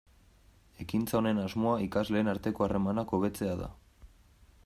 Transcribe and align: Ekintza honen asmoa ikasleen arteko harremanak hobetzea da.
Ekintza 0.85 1.17
honen 1.19 1.41
asmoa 1.41 1.75
ikasleen 1.87 2.33
arteko 2.33 2.67
harremanak 2.67 3.17
hobetzea 3.19 3.55
da. 3.63 3.71